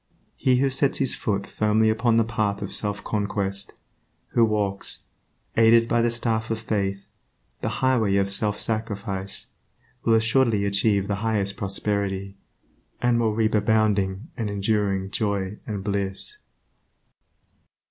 He 0.35 0.55
who 0.55 0.71
sets 0.71 0.97
his 0.97 1.13
foot 1.13 1.45
firmly 1.45 1.87
upon 1.91 2.17
the 2.17 2.23
path 2.23 2.63
of 2.63 2.73
self 2.73 3.03
conquest, 3.03 3.73
who 4.29 4.43
walks, 4.43 5.03
aided 5.55 5.87
by 5.87 6.01
the 6.01 6.09
staff 6.09 6.49
of 6.49 6.57
Faith, 6.59 7.05
the 7.61 7.69
highway 7.85 8.15
of 8.15 8.31
self 8.31 8.59
sacrifice, 8.59 9.51
will 10.03 10.15
assuredly 10.15 10.65
achieve 10.65 11.07
the 11.07 11.17
highest 11.21 11.55
prosperity, 11.55 12.35
and 12.99 13.19
will 13.19 13.35
reap 13.35 13.53
abounding 13.53 14.29
and 14.35 14.49
enduring 14.49 15.11
joy 15.11 15.59
and 15.67 15.83
bliss. 15.83 16.39